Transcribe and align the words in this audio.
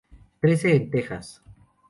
Crece 0.41 0.75
en 0.75 0.89
Texas. 0.89 1.43